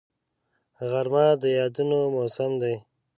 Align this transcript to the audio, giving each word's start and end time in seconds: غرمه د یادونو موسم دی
غرمه 0.89 1.25
د 1.41 1.43
یادونو 1.57 1.99
موسم 2.15 2.51
دی 2.61 2.75